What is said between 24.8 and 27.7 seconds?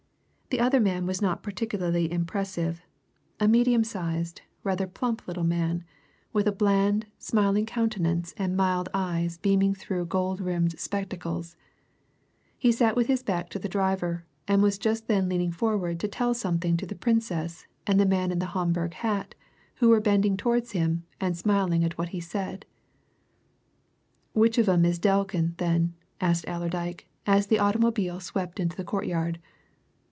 is Delkin, then?" asked Allerdyke as the